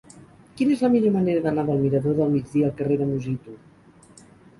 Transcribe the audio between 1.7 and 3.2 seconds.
mirador del Migdia al carrer de